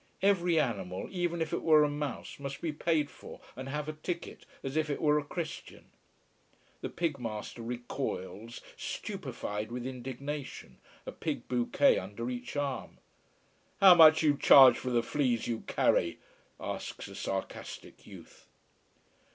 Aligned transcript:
Every 0.23 0.59
animal, 0.59 1.07
even 1.11 1.43
if 1.43 1.53
it 1.53 1.61
were 1.61 1.83
a 1.83 1.87
mouse, 1.87 2.39
must 2.39 2.59
be 2.59 2.71
paid 2.71 3.11
for 3.11 3.39
and 3.55 3.69
have 3.69 3.87
a 3.87 3.93
ticket 3.93 4.47
as 4.63 4.75
if 4.75 4.89
it 4.89 4.99
were 4.99 5.19
a 5.19 5.23
Christian. 5.23 5.91
The 6.81 6.89
pig 6.89 7.19
master 7.19 7.61
recoils 7.61 8.61
stupified 8.75 9.71
with 9.71 9.85
indignation, 9.85 10.79
a 11.05 11.11
pig 11.11 11.47
bouquet 11.47 11.99
under 11.99 12.31
each 12.31 12.55
arm. 12.55 12.97
"How 13.79 13.93
much 13.93 14.21
do 14.21 14.25
you 14.29 14.37
charge 14.39 14.79
for 14.79 14.89
the 14.89 15.03
fleas 15.03 15.45
you 15.45 15.59
carry?" 15.67 16.17
asks 16.59 17.07
a 17.07 17.13
sarcastic 17.13 18.07
youth. 18.07 18.47